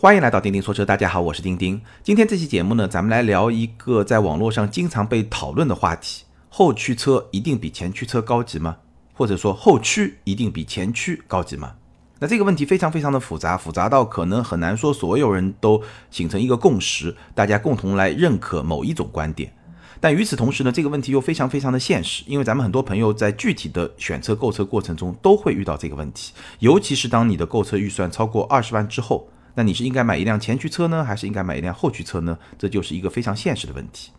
[0.00, 1.82] 欢迎来到钉钉说车，大家好，我是钉钉。
[2.04, 8.76] 今天这期节目呢，咱们来聊一个在网络上经常被讨论的话题：后驱车一定比前驱车高级吗？
[9.12, 11.74] 或者说后驱一定比前驱高级吗？
[12.20, 15.82] 那这个问题非常非常的复杂，复杂到可能很难说所有人都
[16.12, 19.52] 形成一个共识，大家共同来认可某一种观点。
[19.98, 29.28] 但与此同时呢，这个问题又非常非常的现实，因为咱们很多朋友在具体的选车购车过程中都会遇到这个问题，尤其是当你的购车预算超过二十万之后。
[29.58, 32.38] 那你是应该买一辆前驱车呢，还是应该买一辆后驱车呢？
[32.56, 34.12] 这就是一个非常现实的问题。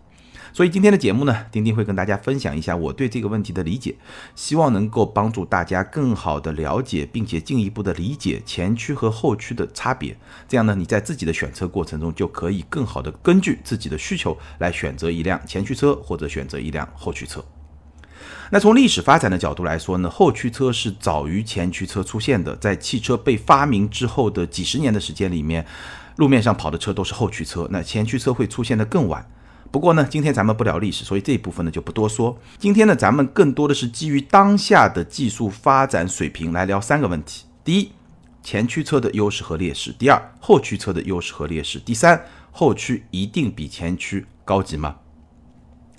[0.52, 3.96] 所以今天的节目呢，丁丁会跟大家分享一下我对这个问题的理解，
[4.36, 10.18] 希望能够帮助大家更好的了解，并且进一步的理解前驱和后驱的差别。
[10.46, 17.42] 这样呢，你在自己的选车过程中就可以更好的根据自己的需求来选择一辆前驱车或者选择一辆后驱车。
[18.52, 22.56] 那从历史发展的角度来说呢，后驱车是早于前驱车出现的。
[22.56, 25.64] 在汽车被发明之后的几十年的时间里面，
[26.16, 29.30] 路面上跑的车都是后驱车，那前驱车会出现的更晚。
[29.72, 32.36] 不过呢，今天咱们不聊历史，所以这一部分呢就不多说。
[32.58, 37.92] 今天呢，咱们更多的是基于当下的技术发展水平来聊三个问题：第一，
[38.42, 42.20] 前驱车的优势和劣势；第二，后驱车的优势和劣势；第三，
[42.50, 44.96] 后驱一定比前驱高级吗？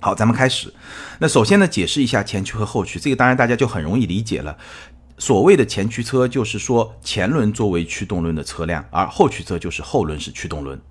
[0.03, 0.73] 好，咱们开始。
[1.19, 4.57] 那首先呢，解释一下前驱和后驱，这个当然大家就很容易理解了。
[5.19, 10.81] 所谓的前驱车，就是说前轮作为驱动轮的车辆，而后驱车就是后轮是驱动轮。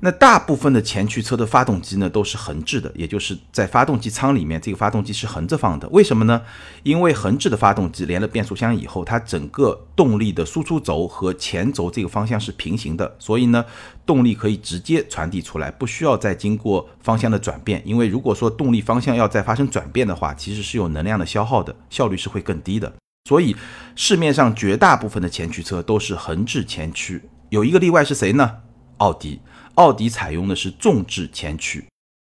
[0.00, 5.88] 那大部分的前驱车的发动机呢，都是横置的，也就是在发动机舱里面，这个发动机是横着放的。
[5.88, 6.42] 为什么呢？
[6.82, 13.64] 因为横置的发动机连了变速箱以后，它整个动力的输出轴和前轴这个方向是平行的，所以呢，
[14.04, 17.80] 动力可以直接传递出来，不需要再经过方向的转变。
[17.84, 22.92] 因为如果说动力方向要再发生转变的话，其实是有能量的消耗的，效率是会更低的。
[23.28, 23.56] 所以
[23.96, 28.58] 市面上绝大部分的前驱车都是横置前驱，有一个例外是谁呢？
[28.98, 29.40] 奥迪。
[29.76, 31.86] 奥迪采用的是纵置前驱，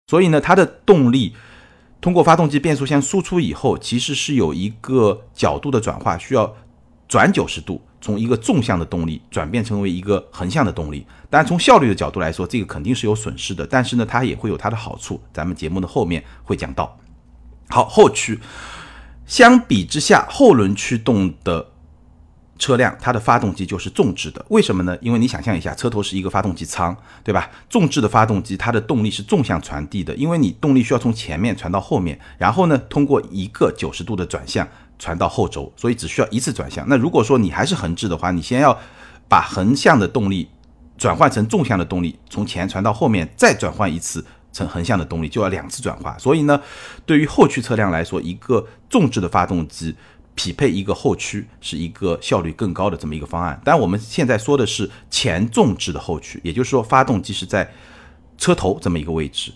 [0.06, 1.34] 所以呢，它的动力
[2.00, 6.54] 通过发动机变速箱输出以后，其实是有一个角度的转化，需要
[7.08, 11.06] 转九十度，从一个纵向的动力转变成为一个横向的动力。
[11.30, 15.20] 当然，从效率的角度来说，这个肯定是有损失的，但是呢，它也会有它的好处。
[15.32, 16.98] 咱们节目的后面会讲到。
[17.68, 18.38] 好，后驱
[19.26, 21.72] 相比之下，后轮驱动的。
[22.58, 24.98] 车辆它的发动机就是纵置的，为什么呢？
[25.00, 27.48] 因为你想象一下，车头是一个发动机舱，对吧？
[27.70, 34.66] 纵置的发动机它的动力是纵向传递的，因为你动力需要从前面传到后面，然后呢通过一个九十度的转向
[34.98, 36.84] 传到后轴，所以只需要一次转向。
[36.88, 38.76] 那如果说你还是横置的话，你先要
[39.28, 40.48] 把横向的动力
[40.96, 46.18] 转换成纵向的动力，从前传到后面，再转换一次成横向的动力，就要两次转化。
[46.18, 46.60] 所以呢，
[47.06, 49.94] 对于后驱车辆来说，一个纵置的发动机。
[50.38, 57.68] 匹配一个后驱是一个效率更高的这么一个方案，但我们现在说的是前纵置的后驱，也就是说发动机是在
[58.36, 59.50] 车头这么一个位置。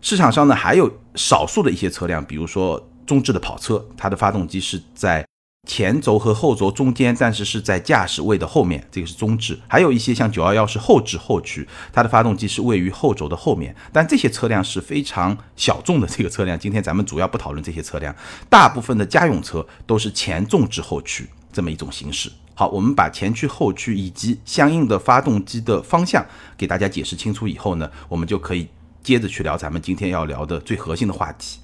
[0.00, 5.24] 市场上呢还有少数的一些车辆，比如说中置的跑车，它的发动机是在。
[5.66, 9.58] 前轴和后轴中间，但是是在驾驶位的后面，这个是中置。
[9.66, 13.74] 还有一些像九幺幺是后置后驱，它的发动机是位于后轴的后面。
[13.90, 18.14] 但这些车辆是非常小众的这个车辆，今天咱们主要不讨论这些车辆。
[18.50, 22.30] 大部分的家用车都是前纵置后驱这么一种形式。
[22.54, 26.24] 好，我们把前驱后驱以及相应的发动机的方向
[26.58, 28.68] 给大家解释清楚以后呢，我们就可以
[29.02, 31.58] 接着去聊咱们今天要聊的最核心的话题。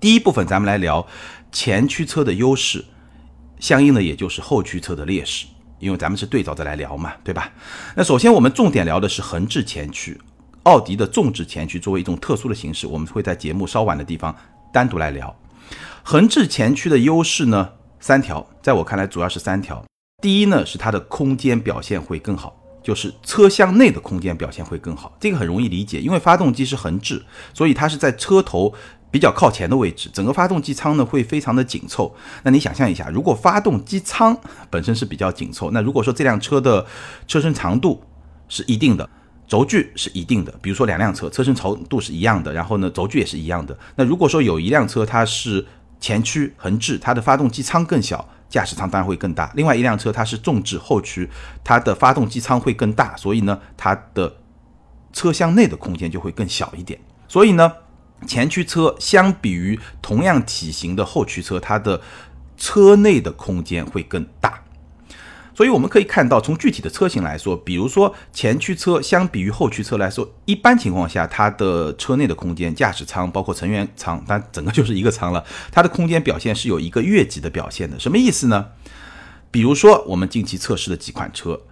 [0.00, 1.06] 第一部分咱们来聊
[1.52, 2.86] 前驱车的优势。
[3.58, 5.46] 相应的，也就是后驱车的劣势，
[5.78, 7.50] 因为咱们是对照着来聊嘛，对吧？
[7.94, 10.20] 那首先我们重点聊的是横置前驱，
[10.64, 14.34] 奥迪的纵置前驱作为一种特殊的形式，我们会在节目稍晚的地方
[14.72, 15.34] 单独来聊。
[16.02, 19.84] 横置前驱的优势呢，三条，在我看来主要是三条。
[20.22, 25.16] 第一呢，是它的空间表现会更好，就是车厢内的空间表现会更好。
[25.18, 28.72] 这个很容易理解，因为发动机是横置，所以它是在车头。
[29.10, 32.14] 比较靠前的位置，整个发动机舱呢会非常的紧凑。
[32.42, 34.36] 那你想象一下，如果发动机舱
[34.68, 36.84] 本身是比较紧凑，那如果说这辆车的
[37.26, 38.02] 车身长度
[38.48, 39.08] 是一定的，
[39.48, 43.78] 轴距是一定的，比如说两辆车车身长度是一样的，然后呢轴距也是一样的。
[43.94, 45.64] 那如果说有一辆车它是
[45.98, 51.30] 前驱横置，它的发动机舱更小，驾驶舱当然会更大；另外一辆车它是纵置后驱，
[51.64, 54.36] 它的发动机舱会更大，所以呢它的
[55.12, 57.00] 车厢内的空间就会更小一点。
[57.28, 57.72] 所以呢。
[58.26, 62.00] 前驱车相比于同样体型的后驱车，它的
[62.56, 64.62] 车内的空间会更大。
[65.54, 75.42] 所以我们可以看到，从具体的车型来说，比如说前驱车相比于后驱车来说，一般情况下，它的车内的空间，驾驶舱包括成员舱，它整个就是一个舱了，
[75.72, 77.98] 它的空间表现是有一个越级的表现的。
[77.98, 78.66] 什么意思呢？
[79.50, 81.62] 比如说我们近期测试的几款车，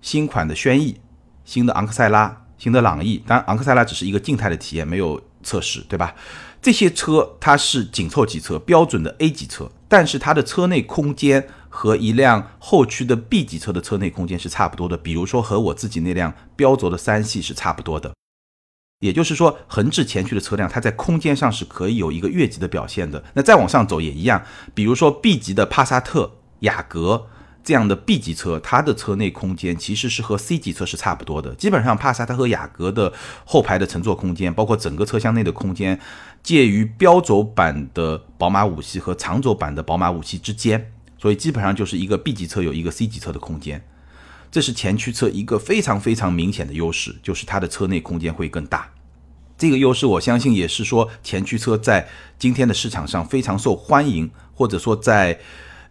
[0.00, 0.98] 新款的轩逸
[1.44, 6.14] 新的昂克赛拉、新的朗逸，当然昂克赛拉只是一个静态的体验，没有测试，对吧？
[6.60, 14.96] 这些车它是紧凑级车，标准的 A 级车，但是它的车内空间和一辆后驱的 B 级车的车内空间是差不多的。
[14.96, 18.12] 比如说和我自己那辆标轴的三系是差不多的。
[19.00, 23.22] 也就是说，横置前驱的车辆，它在空间上是可以有一个越级的表现的。
[23.34, 24.42] 那再往上走也一样，
[24.74, 27.26] 比如说 B 级的帕萨特、雅阁。
[27.64, 31.54] 这样的 B 级车，它的车内空间其实是和 C 级车是差不多的。
[31.54, 33.10] 基本上，帕萨特和雅阁的
[33.46, 35.98] 后排的乘坐空间，包括整个车厢内的空间，
[36.42, 40.92] 介于标轴版的宝马五系和长轴版的宝马五系之间。
[41.18, 43.82] 所以，基本上就是一个 B 级车有一个 C 级车的空间。
[44.52, 48.90] 这是前驱车一个非常非常明显的优势，就是它的车内空间会更大。
[49.56, 52.06] 这个优势，我相信也是说前驱车在
[52.38, 55.40] 今天的市场上非常受欢迎，或者说在。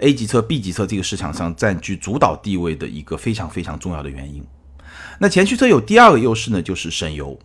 [0.03, 4.43] A 级车、B 级车这个市场上占据主导地位的一个非常非常重要的原因。
[5.17, 7.39] 那前驱车有第二个优势呢，就是省油。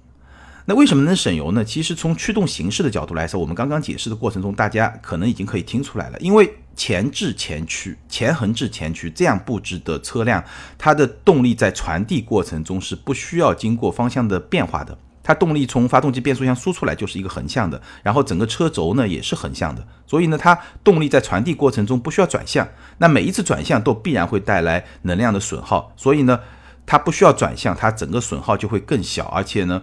[0.66, 1.64] 那为什么能省油呢？
[1.64, 6.18] 其实从驱动形式的角度来说，我们刚刚解释的过程中，大家可能已经可以听出来了。
[6.18, 10.44] 因为前置前驱、前横置前驱这样布置的车辆，
[10.76, 14.98] 它的动力在传递过程中是不需要经过方向的变化的。
[15.28, 22.66] 它动力从发动机变速箱输出来就是一个横向的，然后整个车轴呢也是横向的，所以呢它动力在传递过程中不需要转向，
[22.96, 26.40] 那每一次转向都必然会带来能量的损耗，所以呢
[26.86, 29.82] 它不需要转向，它整个损耗就会更小，而且呢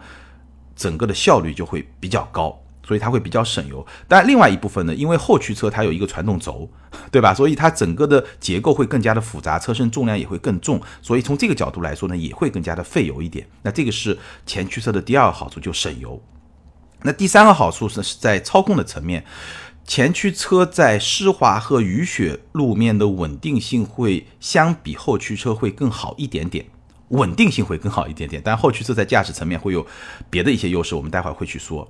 [0.75, 2.59] 整个的效率就会比较高。
[2.85, 6.69] 所以它会比较省油，但另外一部分呢，因为后驱车它有一个传动轴，
[7.11, 7.33] 对吧？
[7.33, 13.47] 所以它整个的结构会更加的复杂，车身重量也会更重，所以从这个角度来说呢，也会更加的费油一点。
[13.63, 16.21] 那这个是前驱车的第二个好处，就省油。
[17.01, 19.25] 那第三个好处是是在操控的层面，
[19.85, 26.65] 前驱车在湿滑和雨雪路面的稳定性会相比后驱车会更好一点点。
[27.09, 29.85] 稳定性会更好一点点，但后驱车在驾驶层面会有
[30.29, 31.87] 别的一些优势，我们待会儿会去说。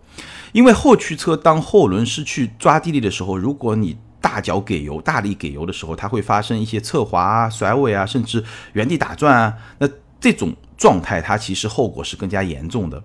[0.51, 9.53] 因为后驱车当后轮失去抓地力的时候，如果你大脚给油、大力给油的时候，它会发生一些侧滑啊、甩尾啊，甚至原地打转啊。
[9.79, 9.87] 那
[10.19, 13.01] 这种状态，它其实后果是更加严重的。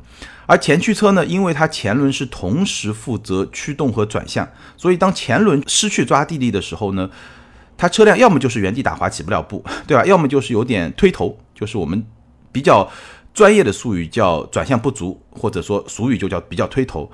[0.47, 7.09] 而前驱车呢，因为它前轮是同时负责驱动和转向，所以当前轮失去抓地力的时候呢，
[7.77, 10.05] 它车辆要么就是原地打滑起不了步，对吧？
[10.07, 11.39] 要么就是有点推头。
[11.61, 12.03] 就是我们
[12.51, 12.91] 比较
[13.35, 17.11] 专业的术语叫转向不足，或者说俗语就叫比较推头。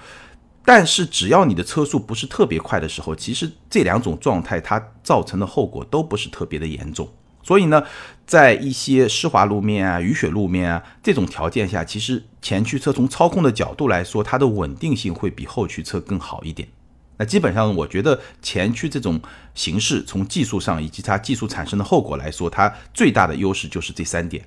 [0.65, 7.09] 但是只要你的车速不是特别快的时候，其实这两种状态它造成的后果都不是特别的严重。
[7.43, 7.81] 所以呢，
[8.27, 16.69] 在一些湿滑路面啊、雨雪路面啊这种条件下，其实前驱车从操控的角度来说，它的稳定性会比后驱车更好一点。
[17.19, 19.21] 那基本上，我觉得前驱这种
[19.55, 24.47] 形式，从技术上以及它技术产生的后果来说，它最大的优势就是这三点：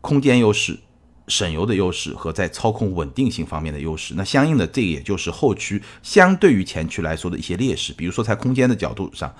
[0.00, 0.78] 空间优势、
[1.28, 4.14] 省油的优势和在操控稳定性方面的优势。
[4.16, 9.34] 那相应的，这也就是后驱相对于前驱来说的一些劣势，比如说在空间的角度上。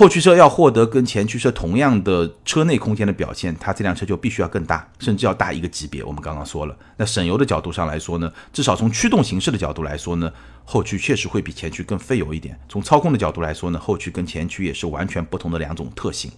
[0.00, 6.02] 后驱车要获得跟前驱车同样的车内空间的表现，它这辆车就必须要更大，甚至要大一个级别。
[6.02, 10.32] 我们刚刚说了，那省油的角度上来说呢，至少从驱动形式的角度来说呢，
[10.64, 12.58] 后驱确实会比前驱更费油一点。
[12.66, 16.32] 从操控的角度来说呢，后驱跟前驱也是完全不同的两种特性。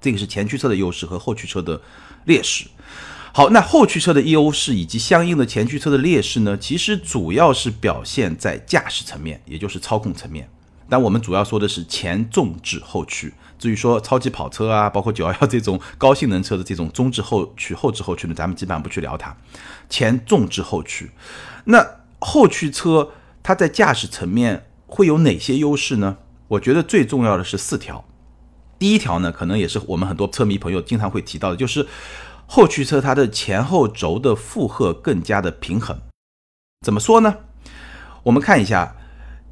[0.00, 1.82] 这个是前驱车的优势和后驱车的
[2.26, 2.66] 劣势。
[3.32, 10.48] 好，那后驱车的优势以及相应的前驱车的劣势呢，其实主要是表现在驾驶层面，也就是操控层面。
[10.92, 19.34] 但我们主要说的是前重置后驱，至于说超级跑车啊，包括九幺幺这种高性能车的这种中置后驱、后置后驱呢，咱们基本上不去聊它。
[19.88, 21.10] 前重置后驱，
[21.64, 21.82] 那
[22.18, 26.18] 后驱车它在驾驶层面会有哪些优势呢？
[26.48, 28.04] 我觉得最重要的是四条。
[28.78, 31.88] 第一条呢，可能也是我们很多车迷朋友经常会提到的，就是
[32.46, 35.98] 后驱车它的前后轴的负荷更加的平衡。
[36.84, 37.36] 怎么说呢？
[38.24, 38.94] 我们看一下。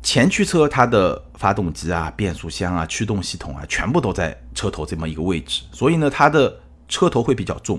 [0.02, 7.78] 前驱车它的发动机啊、变速箱啊、驱动系统啊，全部都在车头这么一个位置，所以呢，它的车头会比较重，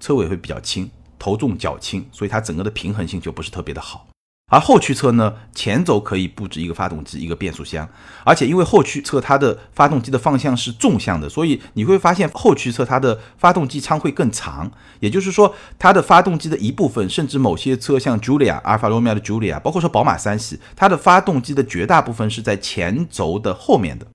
[0.00, 4.06] 车尾会比较轻，头重脚轻，所以它整个的平衡性就不是特别的好。
[4.52, 7.88] 而后驱车呢，前轴可以布置一个发动机、一个变速箱，
[8.22, 14.70] 而且因为后驱车它的发动机的方向是纵向的，所以你会发现后驱车它的发动机舱会更长。
[15.00, 24.06] 也就是说，它的发动机的一部分，甚至某些车像 Julia、阿尔法罗密欧的 Julia，包括说宝马三系，它的发动机的绝大部分是在前轴的后面的。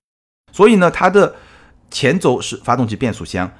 [0.52, 1.34] 所以呢，它的
[1.90, 3.50] 前轴是发动机、变速箱，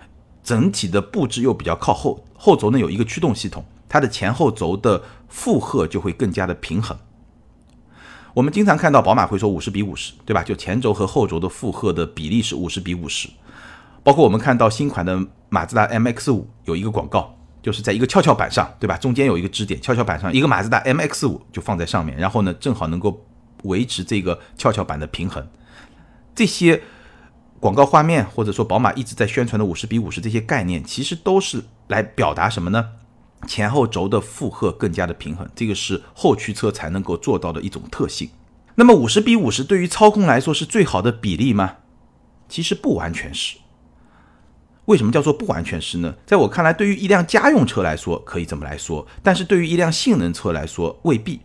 [0.45, 3.65] 整体的布置又比较靠后，后轴呢有一个驱动系统。
[3.89, 6.97] 它的前后轴的负荷就会更加的平衡。
[8.35, 10.43] 我们经常看到宝马会说五十比五十，对吧？
[10.43, 13.29] 就前轴和后轴的负荷的比例是五十比五十。
[14.05, 15.19] 包括我们看到新款的
[15.49, 18.97] 马自达 MX 五有一个广告，就是在一个跷跷板上，对吧？
[18.97, 23.27] 中间有一个支点，跷跷板上一个马自达 MX 五就放在上面，然后呢，正好能够
[23.65, 25.47] 维持这个跷跷板的平衡。
[26.35, 26.81] 这些
[27.59, 32.91] 广告画面或者说宝马一直在宣传的五十比五十这些概念，其实都是来表达什么呢？
[33.47, 38.31] 前后轴的负荷更加的平衡，这个是后驱车才能够做到的一种特性。
[38.75, 41.77] 那么五十比五十对于操控来说是最好的比例吗？
[42.49, 43.57] 其实不完全是。
[44.87, 46.15] 为什么叫做不完全是呢？
[46.25, 51.41] 在我看来，对于一辆家用车来说可以这么来说，但是对于一辆性能车来说未必。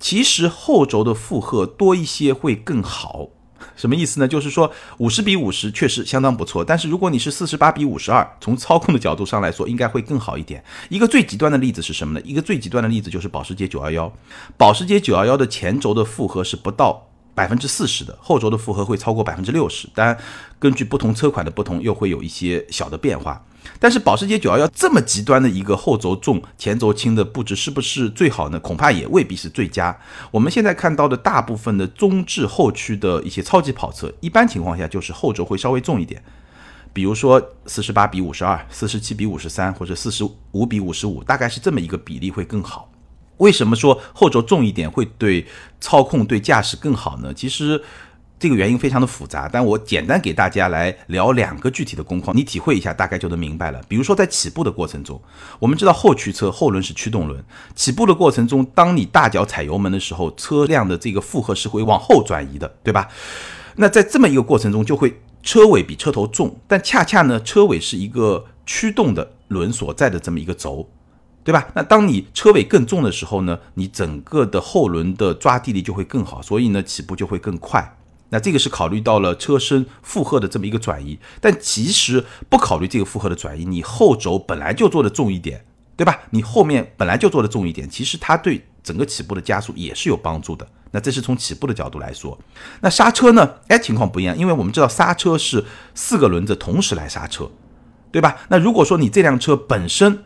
[0.00, 3.28] 其实后轴的负荷多一些会更好。
[3.76, 4.28] 什么意思呢？
[4.28, 10.62] 就是说五十比五十确实相当不错，但是如果你是四十八比五十二，从操控的角度上来说，应该会更好一点。
[10.88, 12.24] 一个最极端的例子是什么呢？
[12.24, 14.12] 一个最极端的例子就是保时捷九幺幺，
[14.56, 19.88] 保时捷九幺幺的前轴的负荷是不到百分之四十的，后轴的负荷会超过百分之六十。
[19.94, 20.16] 但，
[20.58, 23.44] 根据不同车款的不同，又会有一些小的变化。
[23.78, 28.58] 但是保时捷911这么极端的一个后轴重前轴轻的布置是不是最好呢？
[28.60, 29.96] 恐怕也未必是最佳。
[30.30, 36.22] 我们现在看到的大部分的中置后驱的一些超级跑车，一般情况下就是后轴会稍微重一点，
[36.92, 42.90] 比如说四十八比五十二、四十七比五十三或者四十五比五十五，大概是这么一个比例会更好。
[43.38, 45.46] 为什么说后轴重一点会对
[45.80, 47.32] 操控、对驾驶更好呢？
[47.32, 47.82] 其实。
[48.38, 53.80] 这个原因非常的复杂，但我简单给大家来聊两个具体的工况，你体会一下，大概就能明白了。
[53.88, 55.20] 比如说在起步的过程中，
[55.58, 57.42] 我们知道后驱车后轮是驱动轮，
[57.74, 63.08] 起步的过程中，当你大脚踩油门的时候，车辆的这个负荷是会往后转移的，对吧？
[63.76, 70.88] 那在这么一个过程中，就会车尾比车头重，但恰恰呢，车尾是一个驱动的轮所在的这么一个轴，
[71.42, 71.68] 对吧？
[71.74, 77.96] 那当你车尾更重的时候呢，你整个的后轮的抓地力就会更好，所以呢，起步就会更快。
[78.30, 85.64] 那这个是考虑到了车身负荷的这么一个转移，但其实不考虑这个负荷的转移，你后轴本来就做的重一点，
[85.96, 86.20] 对吧？
[86.30, 90.66] 你后面本来就做的重一点，其实它对整个起步的加速也是有帮助的。
[90.90, 92.38] 那这是从起步的角度来说，
[92.80, 93.56] 那刹车呢？
[93.68, 97.50] 哎，情况不一样，因为我们知道刹车是四个轮子同时来刹车，
[98.10, 98.38] 对吧？
[98.48, 100.24] 那如果说你这辆车本身，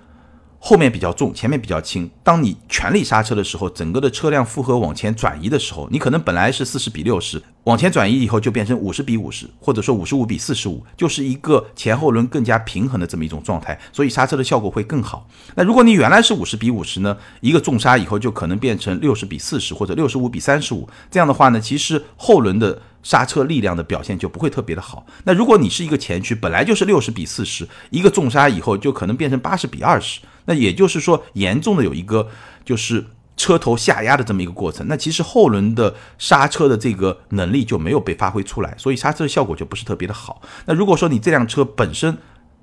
[0.61, 2.09] 后面比较重，前面比较轻。
[2.23, 15.29] 当你全力刹车的时候，整个的车辆负荷往前转移的时候，你可能本来是四十比六十，往前转移以后就变成五十比五十，或者说五十五比四十五，就是一个前后轮更加平衡的这么一种状态，所以刹车的效果会更好。
[15.55, 22.83] 那如果你原来是五十比五十呢，一个重刹以后就可能变成六十比四十或者六十五比三十五，这样的话呢，其实后轮的。
[23.05, 25.05] 刹车力量的表现就不会特别的好。
[25.25, 32.29] 那如果你是一个前驱，本来就是六十比四十，一个重刹以后就可能变成八十比二十，那也就是说严重的有一个
[32.65, 33.05] 就是
[33.37, 34.87] 车头下压的这么一个过程。
[34.89, 40.41] 那其实后轮的刹车的这个能力就没有被发挥出来，所以刹车的效果就不是特别的好。
[40.67, 42.17] 那如果说你这辆车本身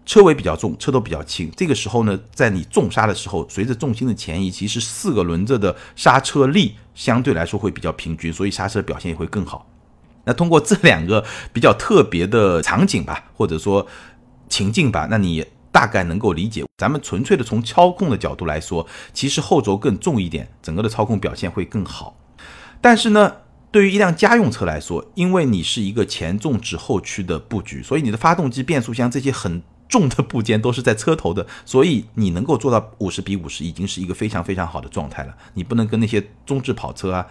[0.05, 9.67] 车尾比较重，车头比较轻，这个时候呢，在你重刹的时候，随着重心的前移，其实四个轮子的刹车力相对来说会比较平均，所以刹车表现也会更好。
[10.25, 11.23] 那通过这两个
[11.53, 13.85] 比较特别的场景吧，或者说
[14.47, 22.17] 情境吧，那你大概能够理解，咱们纯粹的从操控的角度来说，其实后轴更重一点，整个的操控表现会更好。
[22.81, 23.35] 但是呢，
[23.71, 35.33] 对于一辆家用车来说，因为你是一个前重置后驱的布局，所以你的发动机、变速箱这些很重的部件都是在车头的，所以你能够做到五十比五十，已经是一个非常非常好的状态了。
[35.53, 37.25] 你不能跟那些中置跑车啊。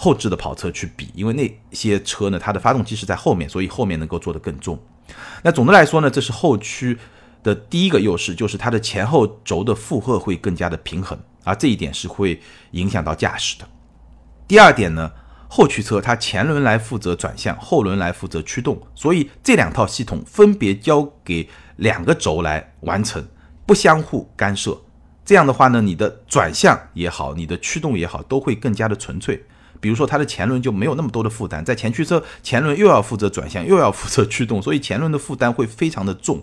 [0.00, 4.78] 后置的跑车去比，因为那些车呢，它的发动机是在后面，所以后面能够做得更重。
[5.42, 6.96] 那总的来说呢，这是后驱
[7.48, 12.38] 的第一个优势，就是它的前后轴的负荷会更加的平衡，而这一点是会
[12.72, 13.66] 影响到驾驶的。
[14.46, 15.10] 第二点呢，
[15.48, 23.26] 后驱车它前轮来负责转向，后轮来负责驱动，所以这两套系统分别交给两个轴来完成，
[23.64, 24.78] 不相互干涉。
[25.24, 29.42] 这样的话呢，你的转向也好，你的驱动也好，都会更加的纯粹。
[29.80, 36.42] 比如说，它的前轮就没有那么多的负担，在前驱车前轮又要负责转向，又要负责驱动，所以前轮的负担会非常的重。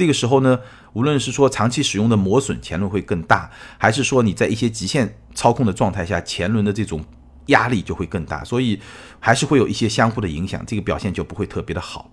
[0.00, 0.58] 这个时候呢，
[0.94, 7.04] 无论是说长期使用的磨损，前轮会更大，还是说你在一些极限操控的状态下，前轮的这种
[7.48, 8.80] 压力就会更大，所以
[9.18, 12.10] 还是会有一些相互的影响，这个表现就不会特别的好。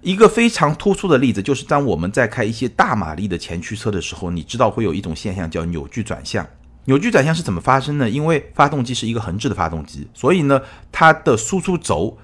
[0.00, 6.46] 一个非常突出的例子就是，当我们在开一些大马力的前驱车的时候，你知道会有一种现象叫扭矩转向。
[6.86, 8.08] 扭矩转向是怎么发生呢？
[8.08, 12.16] 因为发动机是一个横置的发动机，所以呢，它的输出轴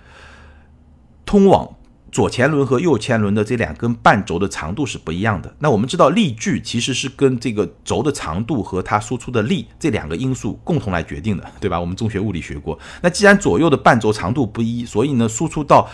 [1.27, 1.77] 通往
[2.13, 5.53] 左前轮和右前轮的这两根半轴的长度是不一样的。
[5.59, 11.81] 那我们知道力矩其实是跟这个轴的长度和它输出的力这两个因素共同来决定的，对吧？
[11.81, 12.79] 我们中学物理学过。
[13.01, 15.89] 那既然左右的半轴长度不一，所以呢，输出到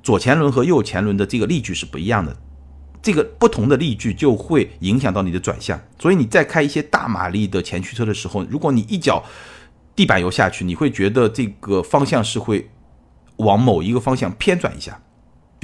[0.00, 2.36] 左前轮和右前轮的这个力矩是不一样的。
[3.02, 5.78] 这个不同的力矩就会影响到你的转向。
[5.98, 9.24] 所以你在开一些大马力的前驱车的时候，如果你一脚
[9.96, 12.70] 地板油下去，你会觉得这个方向是会
[13.38, 14.98] 往某一个方向偏转一下，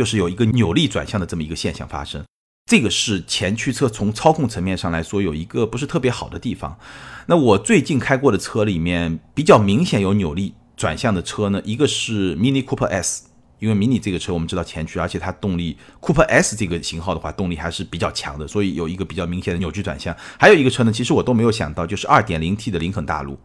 [0.01, 2.25] 就是有一个扭力转向的这么一个现象发生。
[2.65, 6.79] 这个是前驱车从操控层面上来说有一个不是特别好的地方。
[7.27, 13.25] 那我最近开过的车里面比较明显有扭力转向的车呢，一个是 Mini Cooper S，
[13.59, 20.17] 因为 Mini 这个车我们知道前驱，而且它动力 Cooper S 这个型号的话动力还是比较强的，所以有一个比较明显的扭矩转向。
[20.39, 23.39] 还有一个车呢，其实我都没有想到，就是 2.0T 的林肯大陆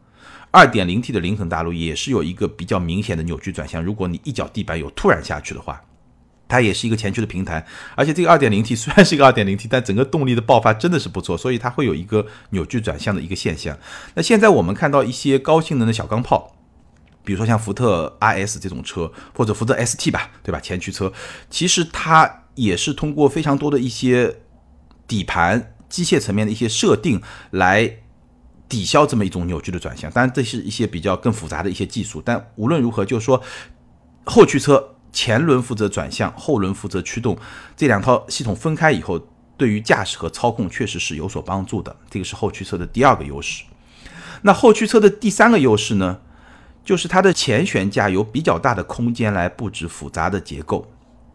[0.54, 3.84] ，2.0T 的林肯大陆也是有一个比较明显的扭矩转向。
[3.84, 5.82] 如果你一脚地板油突然下去的话。
[6.48, 13.76] 它也是一个前驱的平台，而且这个 2.0T 虽然是一个 2.0T，但整个动力的爆发真的是不错，所以它会有一个扭矩转向的一个现象。
[14.14, 16.56] 那现在我们看到一些高性能的小钢炮，
[17.24, 20.60] 比如说像福特 RS 这种车，或者福特 ST 吧，对吧？
[20.60, 21.12] 前驱车
[21.50, 24.42] 其实它也是通过非常多的一些
[25.08, 27.98] 底盘机械层面的一些设定来
[28.70, 30.12] 抵消这么一种扭矩的转向。
[30.12, 33.42] 当然，这是一些比较更复杂的一些技术，但无论如何，就是说
[34.26, 34.92] 后驱车。
[35.16, 37.38] 前轮负责转向，后轮负责驱动，
[37.78, 39.18] 这两套系统分开以后，
[39.56, 41.96] 对于驾驶和操控确实是有所帮助的。
[42.10, 43.64] 这个是后驱车的第二个优势。
[44.42, 46.20] 那后驱车的第三个优势呢，
[46.84, 50.92] 就是它的前悬架有比较大的空间来布置复杂的结构。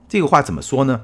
[0.07, 1.01] 这个话怎么说呢？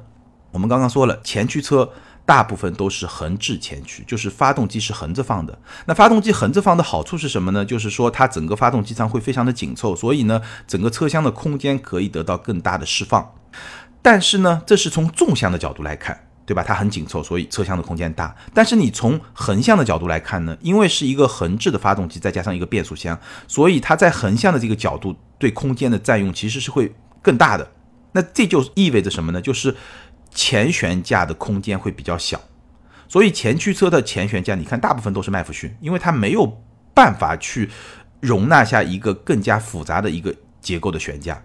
[0.50, 1.90] 我们刚刚说了，前驱车。
[2.26, 5.56] 大部分都是横置前驱，就是发动机是横着放的。
[5.87, 7.64] 那发动机横着放的好处是什么呢？
[7.64, 13.33] 就是说它整个发动机舱会非常的紧凑，所以呢，整个车厢的空间可以得到更大的释放。
[14.02, 16.64] 但是呢，这是从纵向的角度来看，对吧？
[16.66, 18.35] 它很紧凑，所以车厢的空间大。
[18.52, 23.16] 但是你从横向的角度来看呢，因为是一个横置的发动机，再加上一个变速箱，
[23.47, 26.92] 所以它在横向的这个角度对空间的占用其实是会
[27.23, 27.71] 更大的。
[28.12, 29.42] 那这就意味着什么呢？
[29.42, 29.76] 就是
[30.37, 32.38] 前悬架的空间会比较小，
[33.09, 36.62] 所以前驱车的前悬架，你看大部分都是麦弗逊，因为它没有
[36.93, 37.71] 办法去
[38.21, 41.43] 容纳下一个更加复杂的一个结构的悬架。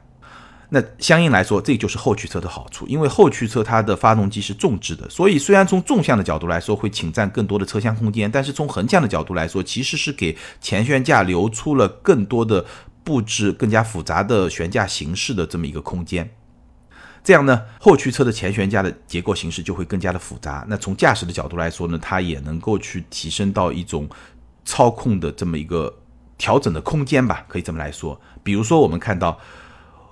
[0.74, 12.66] 那相应来说，这就是后驱车的好处，因为后驱车它的发动机是重置的，所以虽然从纵向的角度来说会侵占更多的车厢空间，但是从横向的角度来说，其实是给前悬架留出了更多的
[13.04, 16.30] 布置更加复杂的悬架形式的这么一个空间。
[17.24, 20.66] 这样呢，后驱车的前悬架的结构形式就会更加的复杂。
[20.68, 24.10] 那从驾驶的角度来说呢，它也能够去提升到一种
[24.66, 25.94] 操控的这么一个
[26.38, 28.20] 调整的空间吧，可以这么来说。
[28.42, 29.40] 比如说，我们看到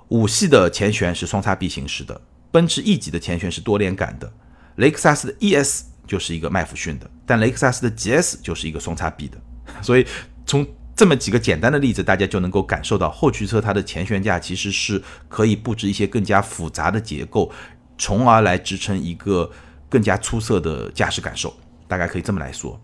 [0.09, 4.31] 五系的前悬是双叉臂形式的，奔驰 E 级的前悬是多连杆的，
[4.75, 9.37] 雷克萨斯的 ES 就是一个麦弗逊的，但雷克萨斯的 GS 就是一个双叉臂的。
[9.81, 10.05] 所以
[10.45, 10.65] 从
[10.99, 17.49] 这么几个简单的例子，大家就能够感受到后驱车它的前悬架其实是可以布置一些更加复杂的结构，
[17.97, 19.49] 从而来支撑一个
[19.87, 21.55] 更加出色的驾驶感受。
[21.87, 22.77] 大概可以这么来说。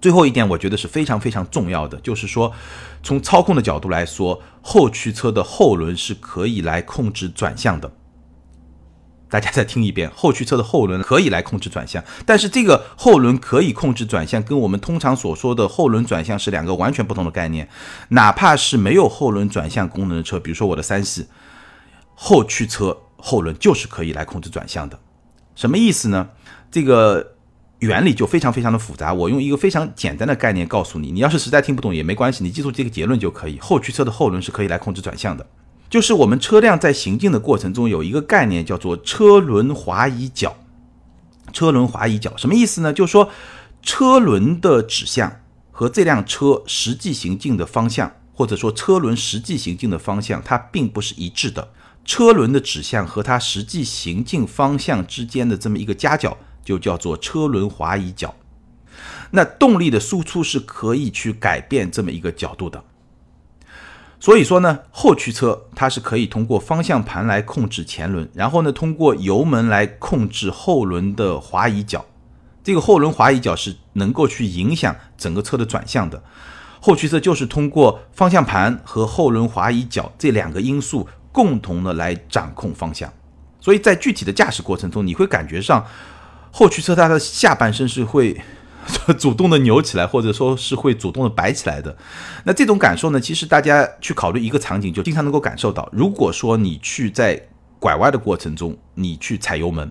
[0.00, 2.52] 最后一点，我觉得是非常非常重要的，就是说
[3.02, 7.90] 从操控的角度来说，后驱车的后轮是可以来控制转向的。
[9.28, 17.68] 大家再听一遍，后驱车的后轮可以来控制转向，但是这个后轮可以控制转向，跟我们通常所说的后轮转向是两个完全不同的概念。
[18.10, 21.26] 哪怕是没有后轮转向功能的车，比如说我的三系，
[22.14, 24.98] 后驱车后轮就是可以来控制转向的。
[25.56, 26.28] 什么意思呢？
[26.70, 27.34] 这个
[27.80, 29.12] 原理就非常非常的复杂。
[29.12, 33.58] 我用一个非常简单的概念告诉你，你要是实在听不懂也没关系，你记住这个结论就可以。
[33.58, 35.46] 后驱车的后轮是可以来控制转向的。
[35.88, 40.56] 就是我们车辆在行进的过程中有一个概念叫做车轮滑移角。
[41.52, 42.92] 车轮滑移角什么意思呢？
[42.92, 43.30] 就是说
[43.82, 51.68] 车轮的指向和这辆车实际行进的方向，或者说车轮实际行进的方向，它并不是一致的。
[52.04, 58.34] 车轮的指向和它实际行进方向之间的这么一个夹角，就叫做车轮滑移角。
[59.30, 62.82] 那动力的输出是可以去改变这么一个角度的。
[64.18, 72.04] 所以说呢，后驱车它是可以通过方向盘来控制前轮，然后呢，通过油门来控制后轮的滑移角。
[72.64, 76.22] 这个后轮滑移角是能够去影响整个车的转向的。
[76.80, 83.12] 后驱车就是通过方向盘和后轮滑移角这两个因素共同的来掌控方向。
[83.60, 85.84] 所以在具体的驾驶过程中，你会感觉上
[86.50, 88.40] 后驱车它的下半身是会。
[89.18, 91.96] 主动的扭起来，或者说是会主动的摆起来的，
[92.44, 93.20] 那这种感受呢？
[93.20, 95.88] 其实大家去考虑一个场景，就经常能够感受到。
[95.92, 97.40] 如果说你去在
[97.78, 99.90] 拐弯的过程中，你去踩油门，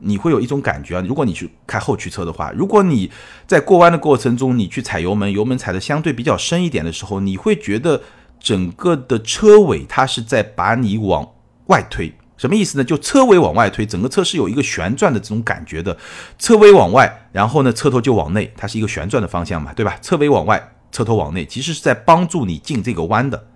[0.00, 1.04] 你会有一种感觉啊。
[1.06, 3.10] 如果你去开后驱车的话，如果你
[3.46, 8.02] 在过弯的过程中，你去踩油门，油门踩的相对比较深一点的时候，你会觉得
[8.38, 11.28] 整个的车尾它是在把你往
[11.66, 12.84] 外推，什么意思呢？
[12.84, 15.96] 就车尾往外推，整个车是有一个旋转的这种感觉的。
[16.38, 19.96] 车尾往外，然后呢，车头就往内，它是一个旋转的方向嘛，对吧？
[20.02, 23.46] 车尾往外，车头往内，其实是在帮助你进这个弯的。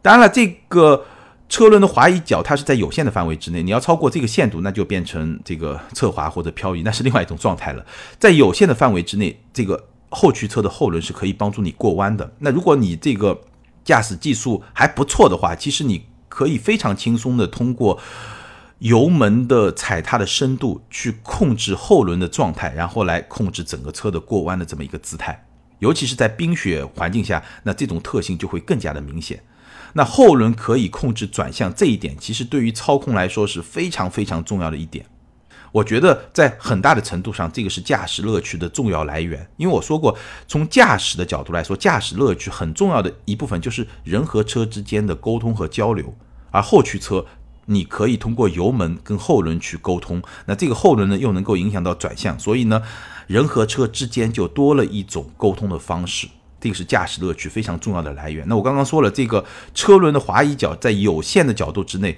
[0.00, 1.04] 当然了，这个
[1.46, 7.84] 车轮的滑移角它是在有限的范围之内，你要超过这个限度，那就变成这个侧滑或者漂移，那是另外一种状态了。
[8.18, 12.32] 在有限的范围之内，这个后驱车的后轮是可以帮助你过弯的。
[12.38, 13.38] 那如果你这个
[13.84, 16.06] 驾驶技术还不错的话，其实你。
[16.28, 17.98] 可以非常轻松的通过
[18.78, 25.46] 油门的踩踏的深度去控制后轮的状态，然后来控制整个车的过弯的这么一个姿态。
[25.78, 29.42] 尤其是在冰雪环境下，那这种特性就会更加的明显。
[29.94, 35.06] 那后轮可以控制转向这一点，其实对于操控来说是非常非常重要的一点。
[35.72, 39.46] 我觉得在很大的程度上，这个是驾驶乐趣的重要来源。
[39.56, 46.14] 因为我说过，从驾驶的角度来说，驾驶乐趣很重要的一部分就是人和车之间的沟通和交流。
[46.50, 47.26] 而后驱车，
[47.66, 52.82] 你可以通过油门跟后轮去沟通，那这个后轮呢又能够影响到转向，所以呢，
[53.26, 56.26] 人和车之间就多了一种沟通的方式。
[56.60, 58.44] 这个是驾驶乐趣非常重要的来源。
[58.48, 62.16] 那我刚刚说了，这个车轮的滑移角在有限的角度之内。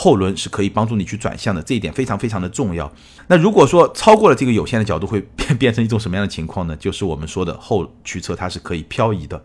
[0.00, 2.88] 后轮是可以帮助你去转向的，这一点非常非常的重要。
[3.26, 6.76] 那如果说超过了这个有限的角度，会变 变成一种什么样的情况呢？
[6.76, 9.44] 就是我们说的后驱车它是可以漂移的。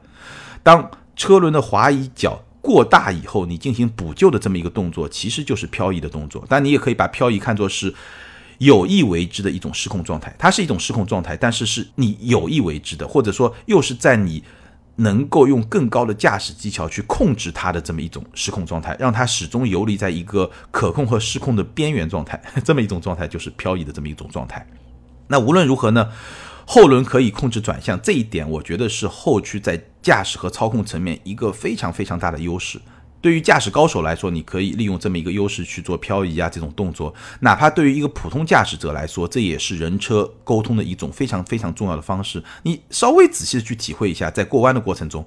[0.62, 6.44] 当车轮的滑移角过大以后，你进行补救的这么一个动作，其实就是漂移的动作。
[6.50, 7.94] 但你也可以把漂移看作是
[8.58, 14.44] 有意为之的一种失控状态，它是一种失控状态，但是是你有意为之的，或者说又是在你。
[14.98, 24.64] 能够用更高的驾驶技巧去控制它的这么一种失控状态，让它始终游离在一个可控和失控的边缘状态， 这么一种状态就是漂移的这么一种状态。
[25.30, 26.12] 那无论如何呢，
[26.68, 32.80] 后轮可以控制转向这一点，我觉得是后驱在驾驶和操控层面一个非常非常大的优势。
[33.22, 42.44] 对于驾驶高手来说，你可以利用这么一个优势去做漂移啊这种动作，哪怕对于一个普通驾驶者来说，这也是人车沟通的一种非常非常重要的方式。
[42.64, 45.26] 你稍微仔细的去体会一下，在过弯的过程中，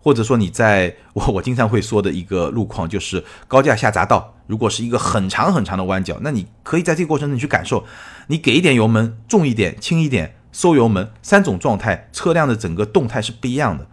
[0.00, 7.84] 或者说你在我 我经常会说的一个路况，就是高架下匝道，如果是一个很长很长的弯角，那你可以在这个过程中去感受，
[8.28, 13.88] 你给一点油门，重一点，轻一点，收油门，三种状态，车辆的整个动态是不一样的。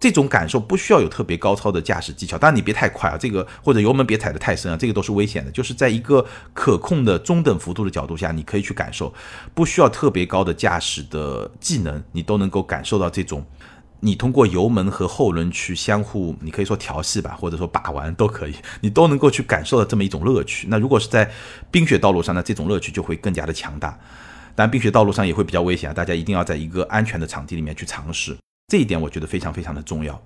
[0.00, 5.50] 这种感受不需要有特别高超的驾驶技巧，当然你别太快啊，这个或者油门别踩得太深啊，这个都是危险的。
[5.50, 9.12] 就是在一个可控的中等幅度的角度下，你可以去感受，
[9.52, 13.44] 不需要特别高的驾驶的技能，你都能够感受到这种，
[14.00, 20.66] 你通过油门和后轮去相互，你可以说调戏吧，或者说把玩都可以，你都能够去感受到这么一种乐趣。
[20.70, 21.30] 那如果是在
[21.70, 23.90] 冰雪道路上呢，这种乐趣就会更加的强大，
[24.54, 28.34] 当然冰雪道路上也会比较危险啊，大家一定要在一个安全的场地里面去尝试。
[28.70, 30.22] 这一点我觉得非常非常的重要，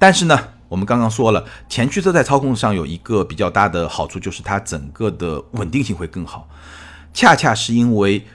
[0.00, 0.36] 但是呢，
[0.68, 6.48] 我们刚刚说了，前驱车在操控上有一个比较大的好处，就是它整个的稳定性会更好。
[7.14, 8.26] 恰恰是因为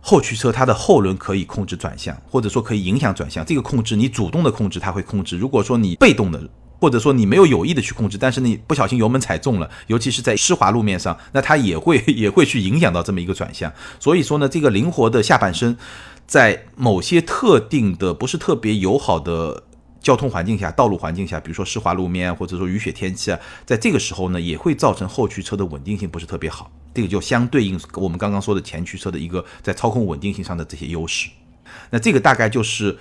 [0.00, 5.38] 后驱车它的后轮可以控制转向，或者说可以影响转向，这个控制你主动的控制它会控制。
[5.38, 6.42] 如果说你被动的，
[6.80, 13.72] 或者说你没有有意的去控制，但是你不小心油门踩重了，尤其是在湿滑路面上，那它也会也会去影响到这么一个转向。
[14.00, 15.78] 所以说呢，这个灵活的下半身。
[16.28, 19.64] 在某些特定的不是特别友好的
[20.00, 26.70] 交通环境下、道路环境下，比如说湿滑路面或者说雨雪天气啊，在这个时候呢，也会造成后驱车的稳定性不是特别好。
[26.94, 31.30] 这个就相对应我们刚刚说的前驱车的一个在操控稳定性上的这些优势。
[31.90, 32.98] 那这个大概就是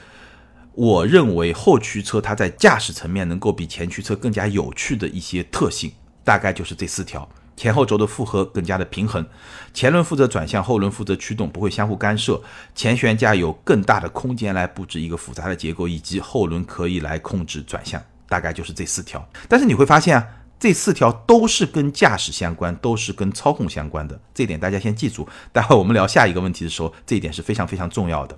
[0.73, 5.91] 我认为后驱车它在驾驶层面能够比前驱车更加有趣的一些特性，
[6.23, 7.27] 大概就是这四条。
[7.57, 9.25] 前后轴的负荷更加的平衡，
[9.73, 12.39] 前轮负责转向，后轮负责驱动，不会相互干涉。
[12.75, 19.27] 前悬架有更大的空间来布置一个复杂的结构，以及后轮可以来控制转向，大概就是这四条。
[19.49, 20.27] 但是你会发现啊，
[20.59, 25.27] 这四条都是跟驾驶相关，都是跟操控相关的，这一点大家先记住。
[25.51, 28.37] 待会我们聊下一个问题的时候，这一点是非常非常重要的。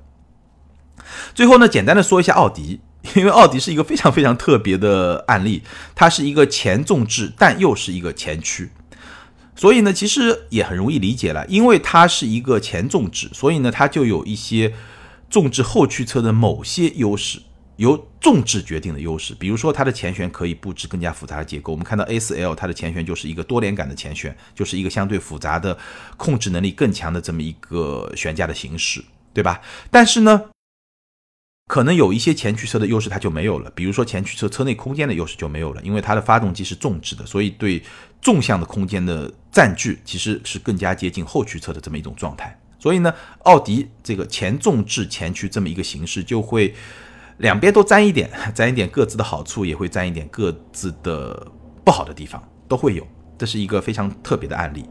[1.36, 2.80] 最后呢，简单的说一下奥迪，
[3.16, 8.72] 因为奥迪是一个非常非常特别的案例，它是一个前纵置，但又是一个前驱。
[9.60, 14.74] 所以呢，其实也很容易理解了，因为它是一个前纵置，所以呢，它就有一些
[15.30, 17.42] 纵置后驱车的某些优势，
[17.76, 19.36] 由纵置决定的优势。
[19.36, 21.74] 比如说，它的前悬可以布置更加复杂的结构。
[21.74, 25.78] 我们看到 A4L 它的前悬就是一个多连杆的前悬，就是一个相对复杂的、
[26.16, 29.60] 控制能力更强的这么一个悬架的形式，对吧？
[29.92, 30.52] 但是呢，
[31.68, 37.84] 可能有一些前驱车的优势它就没有了，比如说前驱车车内空间的优势就没有了，因为它的发动机是纵置的，所以对
[38.22, 46.74] 纵向的空间的占据其实是更加接近后驱车的这么一种状态，所以呢，奥迪这个前纵置前驱这么一个形式，就会
[47.38, 51.52] 两边都沾一点，沾一点各自的好处，也会沾一点各自的
[51.84, 53.08] 不好的地方，都会有。
[53.38, 54.86] 这是一个非常特别的案例。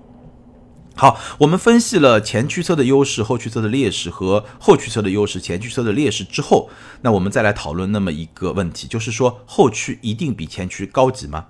[0.96, 6.68] 好，我们分析了前驱车的优势、后驱车的劣势和后驱车的优势、前驱车的劣势之后，
[7.02, 11.46] 那我们再来讨论那么一个问题，就是说后驱一定比前驱高级吗？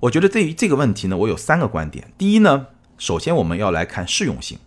[0.00, 2.12] 我觉得对于这个问题呢，我有三个观点。
[2.16, 2.66] 第一呢，
[2.98, 4.58] 首先我们要来看适用性，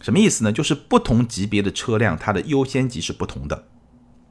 [0.00, 0.52] 什么意思呢？
[0.52, 3.64] 就是不同级别的车辆它的优先级是不同的，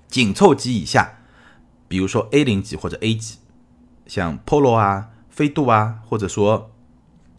[0.08, 1.20] 紧凑级以下，
[1.88, 3.38] 比如说 A 零级或者 A 级，
[4.06, 6.72] 像 Polo 啊、飞度啊，或者说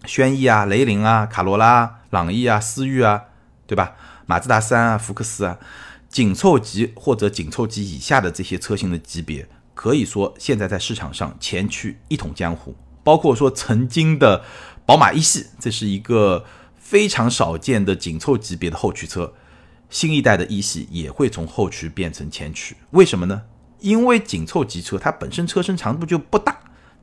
[0.04, 1.98] 轩逸啊、雷凌啊、卡罗拉。
[2.10, 3.26] 朗逸啊，思域啊，
[3.68, 3.94] 对吧？
[4.26, 5.60] 马自达三啊，福克斯啊，
[6.08, 12.74] 紧凑级或者紧凑级以下的这些车型的级别，可以说现在在市场上前驱一统江湖。
[13.10, 14.44] 包括说曾经的
[14.86, 16.44] 宝马一系，这是一个
[16.76, 19.32] 非常少见的紧凑级别的后驱车。
[19.88, 23.42] 新一代的一系也会从后驱变成前驱，为什么呢？
[23.80, 26.56] 因为紧凑级车它本身车身长度就不大，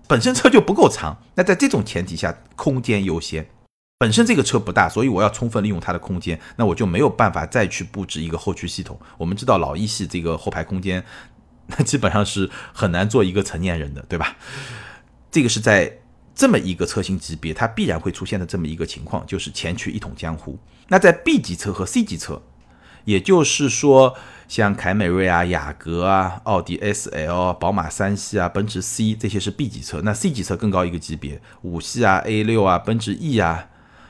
[0.08, 1.22] 本身车就不够长。
[1.36, 3.46] 那在这种前提下，空间优先。
[3.98, 8.98] 本身这个车不大，所以我要充分利用它的空间，那我就没有办法再去布置一个后驱系统。
[9.18, 11.04] 我们知道老一系这个后排空间，
[11.66, 14.38] 那基本上是很难做一个成年人的，对吧？
[15.32, 16.00] 这个是在
[16.36, 20.58] 这么一个车型级别，它必然会出现的这么一个情况，就是前驱一统江湖。
[20.88, 22.42] 那在 B 级车和 C 级车，
[23.06, 24.16] 也就是说
[24.48, 33.70] 像凯美瑞啊、雅阁啊、奥迪 S L、宝马三系啊、奔驰 C 这些是 B 级车，那 C 级车更高一个级别，五系啊、A 六啊、奔驰 E 啊。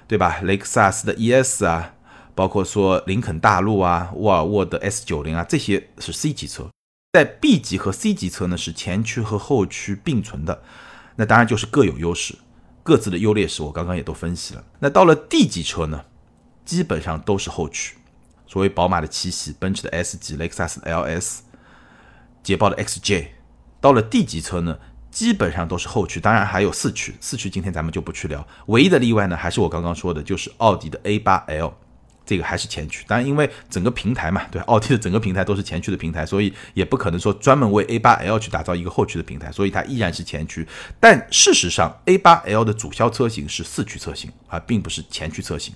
[0.10, 0.39] 对吧？
[0.43, 1.93] 雷克萨斯的 ES 啊，
[2.34, 6.69] 包括说林肯大陆啊、沃尔沃的 S 九零啊，这些是 C 级车。
[7.12, 10.63] 在 B 级和 C 级车呢，是前驱和后驱并存的。
[11.17, 12.34] 那当然就是各有优势，
[12.84, 14.63] 各自的优劣势我刚刚也都分析了。
[14.80, 16.06] 那到了 D 级车呢，
[16.63, 17.97] 基本上都是后驱。
[18.47, 21.39] 所谓宝马的七系、奔驰的 S 级、雷克萨斯的 LS、
[22.41, 23.27] 捷豹的 XJ，
[23.82, 24.80] 到了 D 级车呢？
[25.10, 27.15] 基本上都是后驱，当然还有四驱。
[27.19, 31.73] 四驱今天咱们就不去聊，唯一的例外呢，还是我刚刚说的，就是奥迪的 A8L，
[32.27, 33.03] 这个还是前驱。
[33.07, 40.67] 当然，因为整个平台嘛，对，奥迪的整个平台都是前驱的平台，所以也不可能说专门为 A8L 去打造一个后驱的平台，所以它依然是前驱。
[40.99, 45.73] 但事实上，A8L 的主销车型是四驱车型，而并不是前驱车型。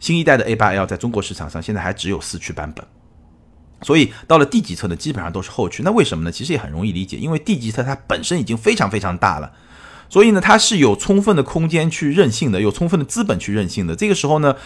[0.00, 2.84] 新一代的 A8L 在中国市场上现在还只有四驱版本。
[3.82, 5.82] 所以到了 D 级车呢，基本上都是后驱。
[5.82, 6.32] 那为什么呢？
[6.32, 9.52] 其实也很容易理解，因为 D 级车它本身已经非常非常大了，
[10.08, 13.94] 所以呢，它是有充分的空间去任性的，有充分的资本去任性的。
[13.94, 14.56] 这个时候呢，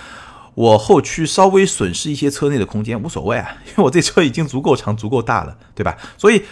[0.61, 5.97] 我后驱稍微损失一些车内的空间无所谓啊， 因为我这车已经足够长、足够大了，对吧？
[6.19, 6.43] 所以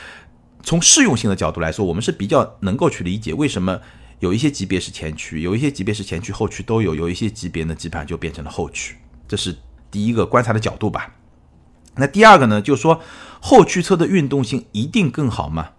[0.62, 3.79] 从适用性的角度来说，我们是比较能够去理解为什么
[4.21, 8.97] 有一些级别是前驱，有一些级别是前驱、后驱都有，有一些级别呢基本上就变成了后驱。
[9.27, 9.55] 这是
[9.90, 11.14] 第一个观察的角度吧。
[11.97, 13.03] 那第二个呢，就是说
[13.42, 15.73] 后驱车的运动性一定更好吗？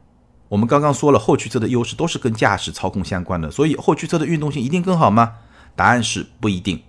[0.50, 5.38] 我们刚刚说了，后驱车的优势都是跟驾驶操控相关的，所以后驱车的运动性一定更好吗？
[5.76, 6.84] 答案是不一定，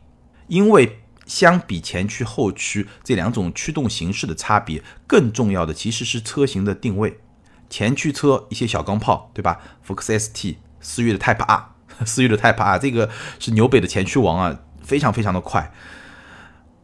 [0.46, 0.99] 因为
[1.30, 7.20] 相比前驱、后驱这两种驱动形式的差别，更重要的其实是车型的定位。
[7.68, 9.60] 前驱车一些小钢炮，对吧？
[9.80, 11.68] 福克斯 ST、思域的 Type R、
[12.04, 15.72] 思域的 Type R，这个是纽北的前驱王啊，非常非常的快。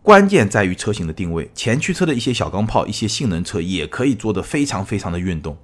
[0.00, 5.58] 关键在于车型的定位，前驱车的一些小钢炮、一些性能车也可以做得非常非常的运动，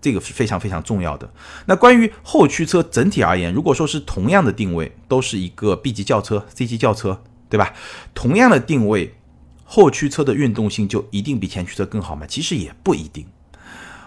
[0.00, 1.32] 这个是非常非常重要的。
[1.66, 7.74] 那关于后驱车整体而言，如果说是同样的定位，都是一个 B 级轿车、C 级轿车，对吧？
[8.14, 9.14] 同样的定位，
[9.64, 12.26] 后驱车的运动性就一定比前驱车更好吗？
[12.26, 13.26] 其实也不一定。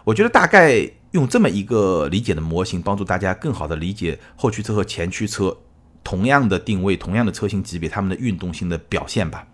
[0.03, 5.57] 我觉得大概用这么一个理解的模型，帮助大家更好的理解后驱车和前驱车。
[6.03, 9.45] 同样的定位，同样的车型级别，它们的运动性的表现吧，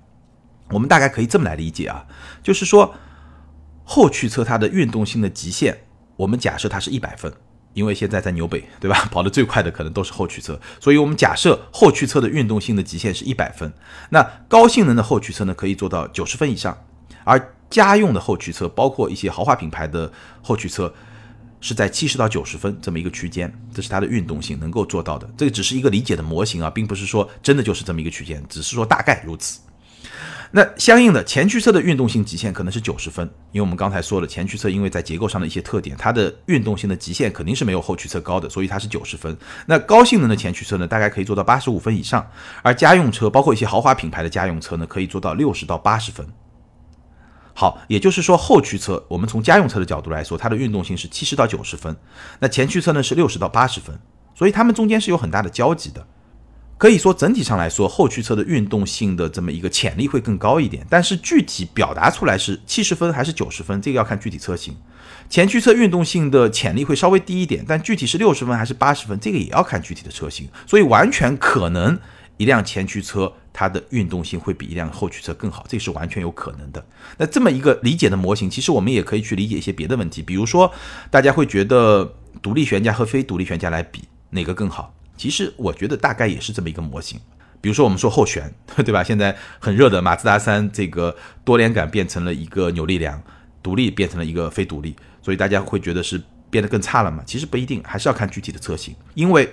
[0.70, 2.06] 我们大概可以这么来理解啊，
[2.44, 2.94] 就是说
[3.84, 5.76] 后驱车它的运动性的极限，
[6.16, 7.34] 我们假设它是一百分，
[7.74, 8.98] 因为现在在纽北，对吧？
[9.12, 13.72] 跑得最快的可能都是后驱车，所以我们假设后驱车的运动性的极限是一百分，
[14.10, 16.78] 那高性能的后驱车呢，可以做到九十分以上，
[17.24, 20.94] 而家用的后驱车，包括一些豪华品牌的后驱车。
[21.66, 25.26] 是在七十到九十分这么一个区间，这是它的运动性能够做到的。
[25.38, 29.62] 这个只是一个理解的模型啊，并不是说真的就是这么一个区间，只是说大概如此。
[30.56, 39.36] 那相应的前驱车的运动性极限可能是九十分，因为我们刚才说了，前驱车因为在结构上的一些特点，它的运动性的极限肯定是没有后驱车高的，所以它是九十分。
[39.66, 42.30] 那高性能的前驱车呢，大概可以做到八十五分以上，
[42.62, 46.24] 而家用车，包括一些豪华品牌的家用车呢，可以做到六十到八十分。
[47.56, 51.98] 好，也就是说后驱车，我们从家用车的角度来说，它的运动性是七十到九十分，
[52.40, 54.00] 那前驱车呢是六十到八十分，
[54.36, 56.06] 所以它们中间是有很大的交集的。
[56.84, 60.86] 可以说整体上来说，后驱车的运动性的这么一个潜力会更高一点。
[60.90, 64.76] 但是具体表达出来是七十分还是九十分，这个要看具体车型。
[65.30, 70.46] 前驱车运动性的潜力会稍微低一点，但具体是六十分还是八十分，这个也要看具体的车型。
[70.68, 71.98] 所以完全可能
[72.36, 76.86] 一辆前驱车它的运动性会比一辆后驱车更好，这是完全有可能的。
[77.18, 80.70] 那这么一个理解的模型，其实我们也可以去理解一些别的问题，比如说
[81.10, 84.94] 大家会觉得独立悬架和非独立悬架来比哪个更好？
[85.24, 87.18] 其实我觉得大概也是这么一个模型。
[87.62, 89.02] 比如说我们说后悬， 对吧？
[89.02, 93.24] 现在很热的马自达三，这个多连杆变成了一个扭力梁，
[93.62, 97.24] 独立变成了一个非独立，所以大家会觉得是变得更差了嘛？
[97.26, 98.94] 其实不一定，还是要看具体的车型。
[99.14, 99.50] 因为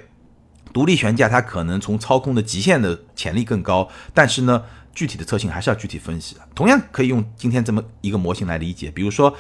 [0.73, 6.37] 独立悬架它可能从操控的极限的潜力更高，但是呢，具体的车型还是要具体分析。
[6.53, 9.37] 同样可以用今天这么一个模型来理解，比如说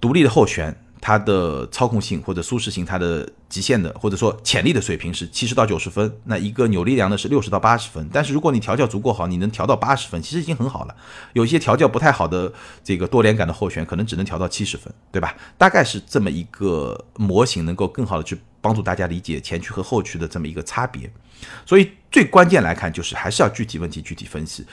[0.00, 0.76] 独立的后悬。
[1.06, 8.10] 它的操控性或者舒适性，它的极限的或者说潜力的水平是七十到九十分，那一个扭力梁呢是六十到八十分。
[8.12, 10.96] 但是如果你调教足够好，你能调到八十分，其实已经很好了。
[11.32, 15.36] 有一些调教不太好的这个多连杆的后悬，可能只能调到七十分，对吧？
[15.56, 21.08] 大概是这么一个模型，能够更好的去帮助大家理解前驱和后驱的这么一个差别。
[21.64, 24.66] 所以最关键来看，就是还是要具体问题具体分析。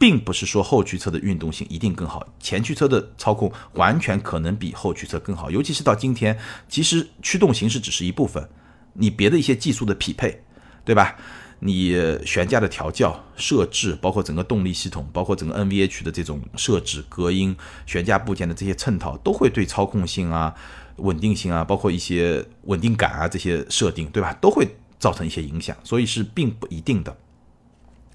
[0.00, 5.50] 并不是说后驱车的运动性一定更好，前驱车的操控完全可能比后驱车更好。
[5.50, 6.38] 尤其是到今天，
[6.70, 8.48] 其实驱动形式只是一部分，
[8.94, 10.42] 你别的一些技术的匹配，
[10.86, 11.16] 对吧？
[11.58, 20.54] 你悬架的调教设置，包括整个动力系统，包括整个 NVH 的这种设置、隔音、悬架部件的这些衬套，都会对操控性啊、
[20.96, 24.32] 稳定性啊，包括一些稳定感啊这些设定，对吧？
[24.40, 24.66] 都会
[24.98, 27.14] 造成一些影响，所以是并不一定的。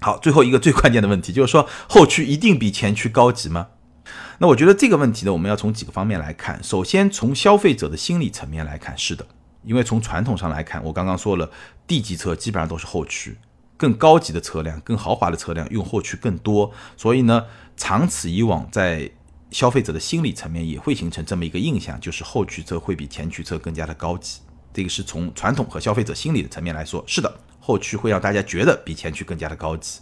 [0.00, 3.68] 好，最后一个最关键的问题就是说，后驱一定比前驱高级吗？
[4.38, 6.62] 那我觉得这个问题呢，我们要从几个方面来看。
[6.62, 9.26] 首先，从消费者的心理层面来看，是的，
[9.64, 11.50] 因为从传统上来看，我刚刚说了
[11.86, 13.38] ，D 级车基本上都是后驱，
[13.76, 19.10] 更高级的车辆、更豪华的车辆用后驱更多，所以呢，长此以往，在
[19.50, 24.40] 消费者的心理层面也会形成这么一个印象，就是后驱车会比前驱车更加的高级。
[24.74, 27.34] 这个是从传统和消费者心理的层面来说，是的。
[27.66, 29.98] 后驱会让大家觉得比前驱更加的高级。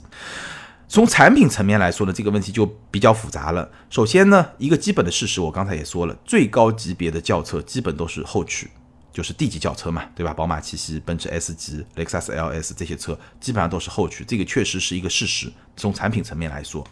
[0.87, 3.70] 从产品层面来说呢，这个问题就比较复杂了。
[3.88, 8.70] 首先呢，一个基本的事实，我刚才也说了，最高级别的轿车基本都是后驱，
[9.11, 10.35] 就是 D 级轿车嘛，对吧？
[10.35, 15.50] 宝马七系、奔驰 S 级、雷克萨斯 LS 这些车基本上都是后驱，这个确实是一个事实。
[15.74, 16.87] 从产品层面来说，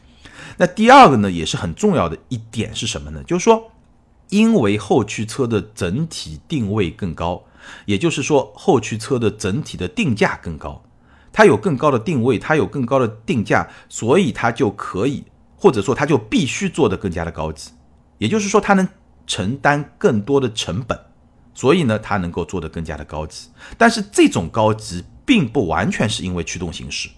[0.56, 3.22] 那第二个呢，也是很重要的一点是什么呢？
[3.24, 3.70] 就是说，
[4.30, 7.44] 因为后驱车的整体定位更高。
[7.84, 10.82] 也就是说，后驱车的整体的定价更高，
[11.32, 15.24] 它有更高的定位，它有更高的定价，所以它就可以，
[15.56, 17.70] 或者说它就必须做得更加的高级。
[18.18, 18.86] 也就是说，它能
[19.26, 20.98] 承担更多的成本，
[21.54, 23.48] 所以呢，它能够做得更加的高级。
[23.76, 27.08] 但是这种高级并不完全是因为驱动形式，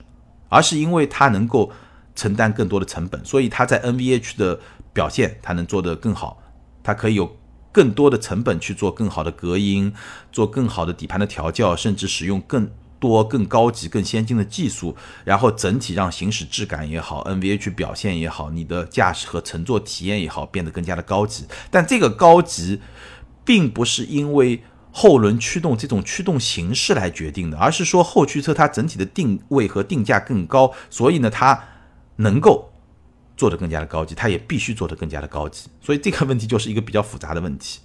[0.49, 1.71] 而是因为它能够
[2.15, 4.61] 承担更多的成本，所以它在 NVH 的
[4.93, 6.43] 表现它能做得更好，
[6.83, 7.37] 它可以有。
[7.75, 9.93] 更多的成本去做更好的隔音，
[10.31, 21.47] 做更好的底盘的调教，甚至使用更多更高级、更先进的技术，然后整体让行驶质感也好，NVH 表现也好，你的驾驶和乘坐体验也好，变得更加的高级。
[21.69, 22.81] 但这个高级，
[23.45, 31.61] 并不是因为后轮驱动这种驱动形式来决定的，而是说后驱车它整体的定位和定价更高，所以呢，它
[32.19, 32.71] 能够。
[33.37, 37.81] 做得更加的高级，它也必须做得更加的高级，所以这个问题就是一个比较复杂的问题。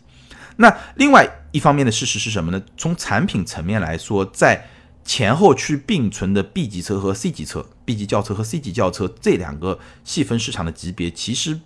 [0.57, 2.61] 那另外一方面的事实是什么呢？
[2.77, 4.67] 从产品层面来说，在
[5.03, 11.59] 前后驱并存的 B 级车和 C 级车，B 级轿车和 C 级轿车这两个细分市场的级别其实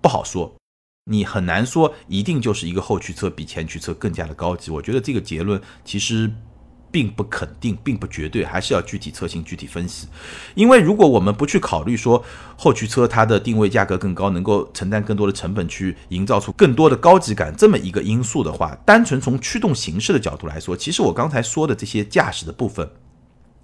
[0.00, 0.54] 不好说，
[1.04, 4.70] 你很难说一定就是一个后驱车比前驱车更加的高级。
[4.70, 6.30] 我觉得这个结论其实。
[6.92, 10.06] 并不肯定，并不绝对，还是要具体车型具体分析。
[10.54, 12.22] 因为如果我们不去考虑说
[12.56, 22.88] 后驱车它的定位价格更高，能够承担更多的成本去营造出更多的高级感这么一个因素的话，单纯从驱动形式的角度来说，其实我刚才说的这些驾驶的部分，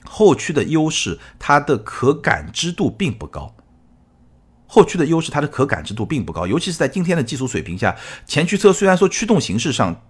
[0.04, 3.54] 后驱的优势它的可感知度并不高。
[4.66, 7.94] 后驱的优势它的可感知度并不高，尤其是在今天的技术水平下，
[8.26, 10.02] 前驱车虽然说驱动形式上。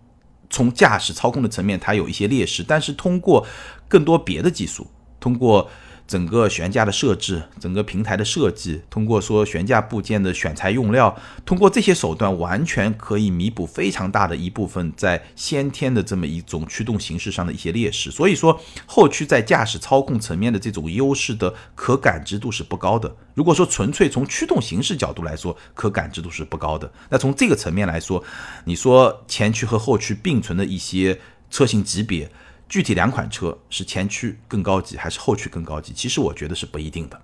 [0.51, 3.47] 从驾驶操控的层面，它有一些劣势，但是通过
[3.89, 4.87] 更多别的技术，
[5.21, 5.71] 通过
[6.09, 11.15] 整个悬架的设置、整个平台的设计，通过说悬架部件的选材用料，
[11.45, 18.11] 通过这些手段，完全可以弥补非常大的一部分在先天的这么一种驱动形式上的一些劣势。
[18.11, 23.15] 所以说，后驱在驾驶操控层面的这种优势的可感知度是不高的。
[23.35, 26.91] 如果说纯粹从驱动形式角度来说，可感知度是不高的。
[27.11, 28.25] 那从这个层面来说，
[28.65, 31.21] 你说前驱和后驱并存的一些
[31.51, 32.31] 车型级别。
[32.69, 37.21] 具体两款车是前驱更高级还是后驱更高级，其实我觉得是不一定的。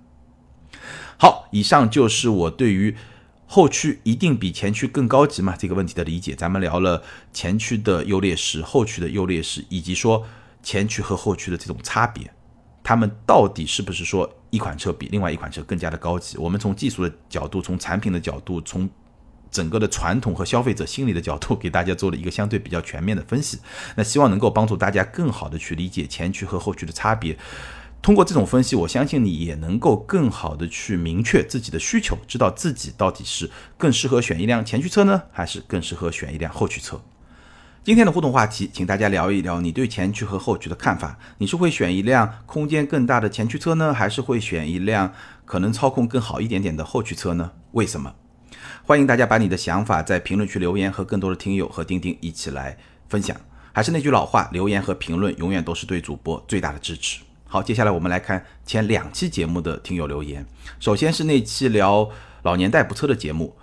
[1.19, 2.97] 好，以上就是我对于
[3.47, 6.35] 后驱一定比前驱更高级吗这个问题的理解。
[6.35, 10.27] 咱们聊了前驱的优劣势、后驱的优劣势，以及说
[10.63, 12.33] 前驱和后驱的这种差别，
[12.83, 16.39] 他们到底是不是说一款车比另外一款车更加的高级？
[16.39, 18.89] 我们从技术的角度、从产品的角度、从
[19.55, 23.61] 整个的传统和消费者心理的角度，给大家做了一个相对比较全面的分析。
[23.95, 27.39] 那希望能够帮助大家更好的去理解前驱和后驱的差别。
[28.03, 33.49] 通过这种分析，我相信你也能够更好的去明确自己的需求，知道自己到底是
[33.79, 37.01] 更适合选一辆前驱车呢，还是更适合选一辆后驱车。
[37.85, 41.17] 今天的互动话题，请大家聊一聊你对前驱和后驱的看法。
[41.39, 45.13] 你是会选一辆空间更大的前驱车呢，还是会选一辆
[45.45, 47.53] 可能操控更好一点点的后驱车呢？
[47.71, 48.13] 为什么？
[48.87, 52.77] 欢迎大家把你的想法在评论区留言，和更多的听友和钉钉一起来
[53.09, 53.35] 分享。
[53.73, 57.23] 还是那句老话，留言和评论永远都是对主播最大的支持。
[57.47, 60.45] 好，接下来我们来看前两期节目的听友留言。
[60.79, 62.07] 首先是那期聊
[62.43, 63.57] 老年代步车的节目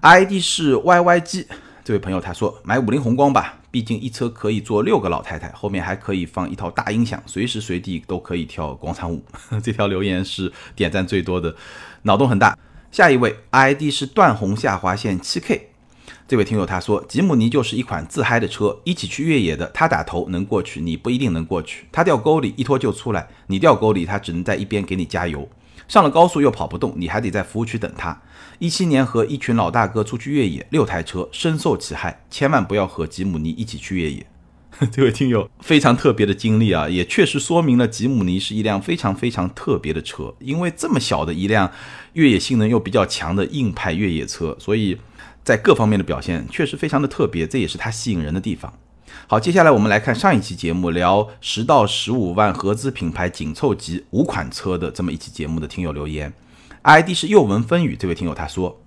[0.00, 1.46] ，ID 是 YYG
[1.82, 9.24] 这位朋友他说买五菱宏光吧，毕竟一车可以坐六个老太太，后面还可以放一套大音响，随时随地都可以跳广场舞。
[9.60, 11.52] 这条留言是点赞最多的，
[12.02, 12.56] 脑洞很大。
[12.92, 15.70] 下一位 ID 是断红下划线七 K。
[16.28, 21.86] 这位听友他说，吉姆尼就是一款自嗨的车，一起去越野的，他打头能过去，你不一定能过去。
[21.90, 25.48] 他掉沟里一拖就出来，你掉沟里他只能在一边给你加油。
[25.88, 28.20] 上了高速又跑不动，你还得在服务区等他。
[28.58, 34.26] 一七年和一群老大哥出去越野，六台车深受其害，千万不要和吉姆尼一起去越野。
[34.92, 41.70] 这位听友非常特别的经历啊，也确实说明了吉姆尼是一辆非常非常特别的车，因为这么小的一辆
[42.14, 44.98] 越野性能又比较强的硬派越野车，所以。
[45.44, 48.72] 在各方面的表现确实非常的特别，这也是它吸引人的地方。
[49.26, 56.32] 好，接下来我们来看上一期节目，聊十到十五万合资品牌紧凑级五款车的这么一期节目的听友留言
[56.82, 58.81] ，ID 是又闻风雨，这位听友他说，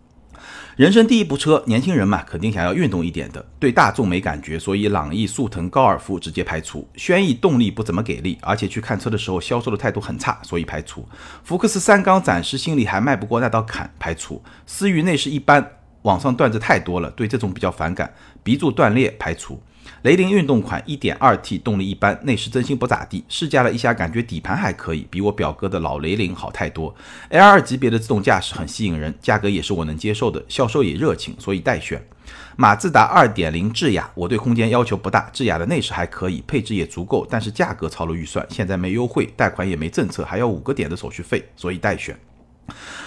[0.75, 6.85] 人生第一部车，年轻人嘛，肯定想要运动一点的，对大众没感觉，所以朗逸、速腾、高尔夫直接排除。
[6.97, 11.07] 轩逸动力不怎么给力，而且去看车的时候销售的态度很差，所以排除。
[11.45, 14.43] 福克斯三缸暂时心里还迈不过那道坎，排除。
[14.65, 15.65] 思域内饰一般。
[16.01, 18.13] 网上段子太多了，对这种比较反感。
[18.43, 19.59] 鼻柱断裂排除。
[20.05, 23.23] 雷凌运动款 1.2T 动力一般，内饰真心不咋地。
[23.27, 26.93] 试驾了一下，感觉底盘还可以，比我表哥的老雷凌好太多。
[27.31, 31.99] L2 级别的自动驾驶很吸引人，价格也是我能接受的，销售也热情，所以待选。
[32.55, 42.15] 马自达2.0智雅，我对空间要求不大，智雅的内饰还可以，配置也足够，但是价格超了预算，现在没优惠，贷款也没政策，还要五个点的手续费，所以待选。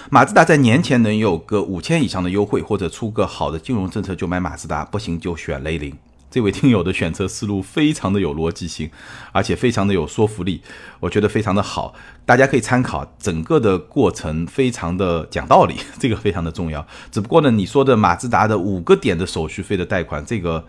[0.09, 5.97] 马自达在年前能有个五千以上的优惠，或者出个好的金融政策就买马自达，不行就选雷凌。
[6.29, 8.89] 这位听友的选择思路非常的有逻辑性，
[9.31, 10.61] 而且非常的有说服力，
[10.99, 11.93] 我觉得非常的好，
[12.25, 13.15] 大家可以参考。
[13.19, 16.85] 整个的过程非常的讲道理， 这个非常的重要。
[17.11, 20.65] 只不过呢，你说的马自达的五个点的手续费的贷款，这个。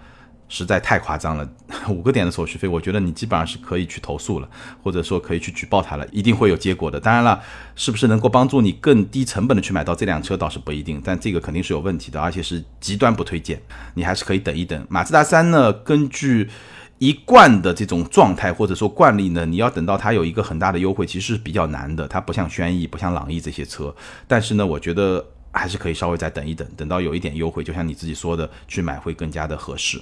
[0.51, 1.49] 实在太夸张了，
[1.89, 4.49] 五个点的手续费，我觉得你基本上是可以去投诉了，
[4.83, 6.99] 或者说可以去举报他了，一定会有结果的。
[6.99, 7.41] 当然了，
[7.77, 13.63] 是不是能够帮助你更低成本的去买到这辆车，倒是不一定，但这个肯定是有问题的，而且是极端不推荐。
[13.95, 14.85] 你还是可以等一等。
[14.91, 16.51] 马自达三呢，根据
[16.99, 22.09] 一贯的这种状态或者说惯例呢，你要等到它有一个很大的优惠，其实是比较难的。
[22.09, 23.95] 它不像轩逸，不像朗逸这些车，
[24.27, 30.01] 但是呢，我觉得还是可以稍微再等一等，等到有一点优惠，就像你自己说的，去买会更加的合适。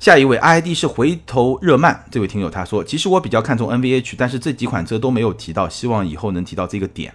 [0.00, 7.14] 下一位 ID 是回头热曼，这位听友他说，其实我比较看重 NVH，但是这几款车都没有提到，希望以后能提到这个点。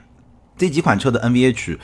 [0.57, 1.77] 这几款车的 NVH，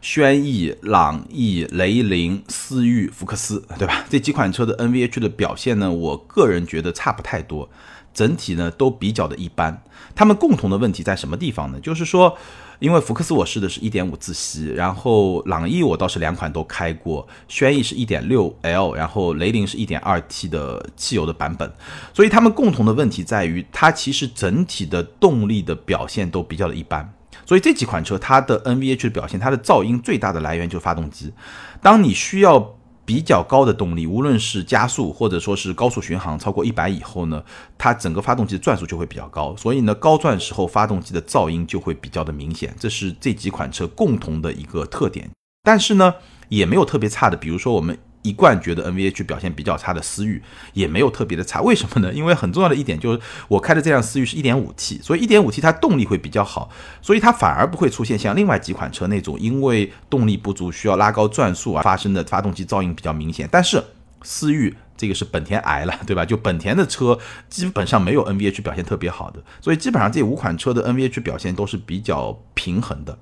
[0.00, 4.04] 轩逸、朗逸、雷凌、思域、福克斯，对吧？
[4.08, 7.68] 这几款车的 NVH 的表现呢，我个人觉得差不太多，
[8.14, 9.82] 整体呢都比较的一般。
[10.14, 11.80] 他们共同的问题在什么地方呢？
[11.80, 12.36] 就是说。
[12.82, 21.72] 因为福克斯我试的是一点五自吸，然后朗逸我倒是两款都开过，轩逸是一点六 L，然后雷凌是一点二 T 的汽油的版本，
[22.12, 27.08] 所以它们共同的问题在于，它其实整体的动力的表现都比较的一般，
[27.46, 31.32] 所以这几款车它的 NVH 的表现，它的噪音最大的来源就是发动机，
[31.80, 32.74] 当你需要。
[33.04, 37.42] 比较高的动力，无论是加速或者说是高速巡航超过一百以后呢，
[37.76, 45.30] 它整个发动机的转速就会比较高，所以呢，高转时候发动机的噪音就会比较的明显，这是这几款车共同的一个特点。
[45.62, 46.14] 但是呢，
[46.48, 47.98] 也没有特别差的，比如说我们。
[48.22, 50.40] 一贯觉得 NVH 表现比较差的思域
[50.72, 52.12] 也没有特别的差，为什么呢？
[52.12, 56.70] 因为很重要的一点就是我开的这辆思域是一点五 T，所以一点五 T 它动力会比较好，
[57.00, 63.48] 所以它反而不会出现像另外几款车那种因为动力不足需要拉高转速而发生的发动机噪音比较明显。
[63.50, 63.82] 但是
[64.22, 66.24] 思域这个是本田挨了，对吧？
[66.24, 67.18] 就本田的车
[67.48, 73.18] 基本上没有 NVH 表现特别好的，所以基本上这五款车的 NVH 表现都是比较平衡的。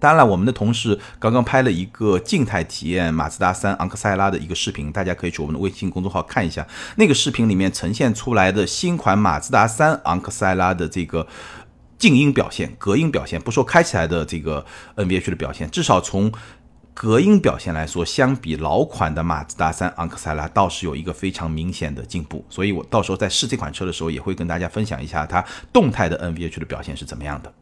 [0.00, 6.66] 当然了，我们的同事刚刚拍了一个静态体验马自达三昂克赛拉的一个视频，大家可以去我们的微信公众号看一下。
[6.96, 11.26] 那个视频里面呈现出来的新款马自达三昂克赛拉的这个
[11.98, 14.64] 静音表现、隔音表现，不说开起来的这个
[14.96, 16.32] NVH 的表现，至少从
[16.94, 22.44] 隔音表现来说，相比老款的马自达三昂克赛拉，倒是有一个非常明显的进步。
[22.48, 27.52] 所以我到时候在试这款车的时候，也会跟大家分享一下它动态的 NVH 的表现是怎么样的。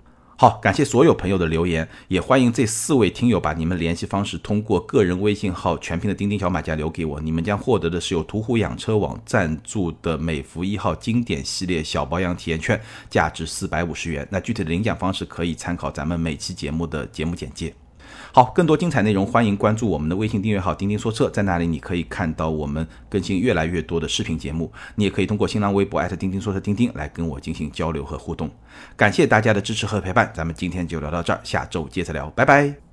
[0.40, 12.80] 好，感谢所有朋友的留言，也欢迎这四位听友把你们联系方式通过个人微信号全拼的钉钉小马甲留给我，你们将获得的是由途虎养车网赞助的美孚一号经典系列小保养体验券，
[13.10, 14.24] 价值四百五十元。
[14.30, 17.74] 那具体的领奖方式可以参考咱们每期节目的节目简介。
[18.32, 24.70] 好，更多精彩内容，欢迎关注我们的微信订阅号“钉钉说车”，在那里你可以看到我们更新越来越多的视频节目。
[24.96, 28.50] 你也可以通过新浪微博钉钉说车钉钉来跟我进行交流和互动。
[28.96, 32.87] 感谢大家的支持和陪伴，咱们今天就聊到这儿，下周接着聊，拜拜。